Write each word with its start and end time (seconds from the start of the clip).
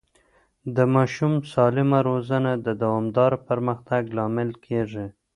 د 0.75 0.77
ماشوم 0.95 1.33
سالمه 1.53 1.99
روزنه 2.09 2.51
د 2.65 2.67
دوامدار 2.81 3.33
پرمختګ 3.47 4.03
لامل 4.17 4.49
کېږي. 4.65 5.05